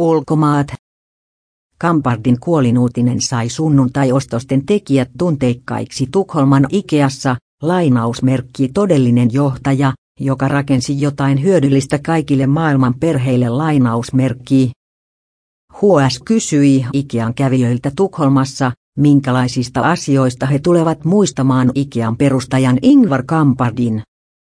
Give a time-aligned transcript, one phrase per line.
[0.00, 0.66] Ulkomaat.
[1.78, 11.98] Kampardin kuolinuutinen sai sunnuntai-ostosten tekijät tunteikkaiksi Tukholman Ikeassa, lainausmerkki todellinen johtaja, joka rakensi jotain hyödyllistä
[11.98, 14.72] kaikille maailman perheille lainausmerkki.
[15.74, 24.02] HS kysyi Ikean kävijöiltä Tukholmassa, minkälaisista asioista he tulevat muistamaan Ikean perustajan Ingvar Kampardin.